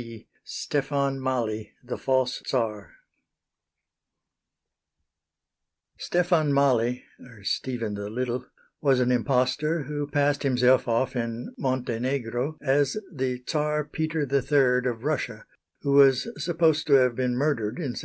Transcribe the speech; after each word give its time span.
C. 0.00 0.28
"STEFAN 0.44 1.20
MALI" 1.20 1.74
THE 1.84 1.98
FALSE 1.98 2.42
CZAR 2.46 2.92
Stefan 5.98 6.54
Mali 6.54 7.04
(Stephen 7.42 7.92
the 7.92 8.08
Little) 8.08 8.46
was 8.80 8.98
an 8.98 9.12
impostor 9.12 9.82
who 9.82 10.06
passed 10.06 10.42
himself 10.42 10.88
off 10.88 11.14
in 11.14 11.54
Montenegro 11.58 12.56
as 12.62 12.96
the 13.12 13.44
Czar 13.46 13.84
Peter 13.84 14.20
III 14.22 14.90
of 14.90 15.04
Russia, 15.04 15.44
who 15.82 15.92
was 15.92 16.32
supposed 16.42 16.86
to 16.86 16.94
have 16.94 17.14
been 17.14 17.36
murdered 17.36 17.76
in 17.76 17.92
1762. 17.92 17.98